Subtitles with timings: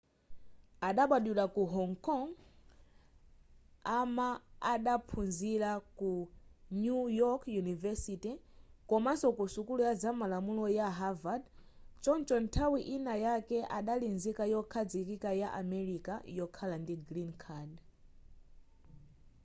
[0.87, 2.29] adabadwira ku hong kong
[3.97, 4.29] a ma
[4.73, 6.11] adaphunzira ku
[6.83, 8.33] new york university
[8.89, 11.43] komanso ku sukulu ya zamalamulo ya harvard
[12.03, 17.71] choncho nthawi ina yake adali nzika yokhazikika ya america yokhala ndi green card